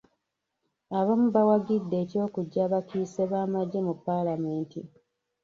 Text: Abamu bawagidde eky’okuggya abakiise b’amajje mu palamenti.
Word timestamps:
Abamu 0.99 1.27
bawagidde 1.35 1.95
eky’okuggya 2.03 2.61
abakiise 2.67 3.21
b’amajje 3.31 3.79
mu 3.87 3.93
palamenti. 4.05 4.79